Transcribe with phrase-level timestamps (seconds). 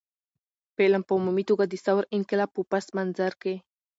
[0.75, 3.55] فلم په عمومي توګه د ثور انقلاب په پس منظر کښې